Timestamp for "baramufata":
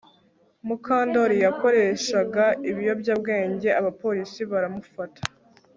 4.51-5.21